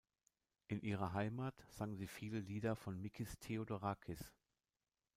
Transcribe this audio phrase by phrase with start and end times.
[0.67, 4.33] In ihrer Heimat sang sie viele Lieder von Mikis Theodorakis.